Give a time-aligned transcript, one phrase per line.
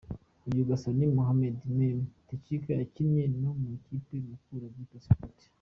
[0.49, 2.05] Uyu Gasana Mohamed "Mémé"
[2.43, 5.37] Tchite yakinnye no mu ikipe ya Mukura Victory Sport.